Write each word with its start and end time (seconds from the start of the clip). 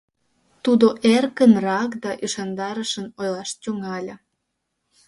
Тудо 0.63 0.87
эркынрак 1.15 1.91
да 2.03 2.11
ӱшандарышын 2.25 3.07
ойлаш 3.19 3.51
тӱҥале: 3.61 4.15